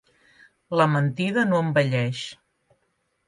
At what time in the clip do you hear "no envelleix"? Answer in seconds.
1.51-2.23